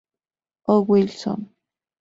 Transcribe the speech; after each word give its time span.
O. 0.67 0.81
Wilson. 0.81 1.53